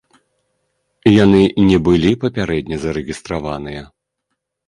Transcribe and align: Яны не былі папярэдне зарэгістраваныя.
Яны 1.23 1.41
не 1.67 1.77
былі 1.87 2.11
папярэдне 2.23 2.77
зарэгістраваныя. 2.85 3.81